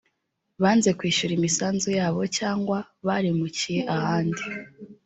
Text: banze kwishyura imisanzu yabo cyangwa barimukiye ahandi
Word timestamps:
banze 0.61 0.89
kwishyura 0.97 1.33
imisanzu 1.35 1.89
yabo 1.99 2.21
cyangwa 2.37 2.77
barimukiye 3.07 3.81
ahandi 3.95 4.43